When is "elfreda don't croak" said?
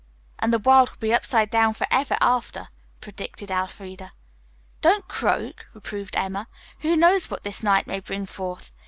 3.51-5.67